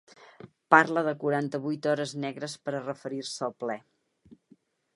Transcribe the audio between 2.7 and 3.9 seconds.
a referir-se al ple.